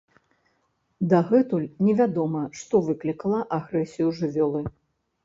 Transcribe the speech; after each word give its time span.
Дагэтуль 1.11 1.67
невядома, 1.87 2.41
што 2.61 2.81
выклікала 2.87 3.39
агрэсію 3.59 4.09
жывёлы. 4.23 4.65